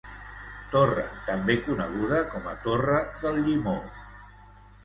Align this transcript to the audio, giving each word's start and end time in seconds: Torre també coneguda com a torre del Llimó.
Torre 0.75 1.03
també 1.27 1.57
coneguda 1.67 2.23
com 2.33 2.49
a 2.53 2.57
torre 2.65 2.99
del 3.27 3.39
Llimó. 3.47 3.79